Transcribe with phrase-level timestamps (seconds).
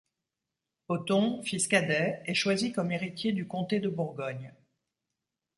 [0.87, 4.51] Othon, fils cadet, est choisi comme héritier du comté de Bourgogne.